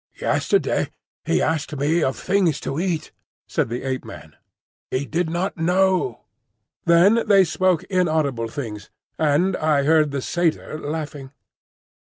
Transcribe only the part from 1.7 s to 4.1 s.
me of things to eat," said the Ape